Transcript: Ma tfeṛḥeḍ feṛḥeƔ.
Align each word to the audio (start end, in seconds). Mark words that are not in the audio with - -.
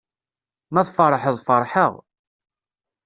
Ma 0.73 0.81
tfeṛḥeḍ 0.87 1.37
feṛḥeƔ. 1.47 1.93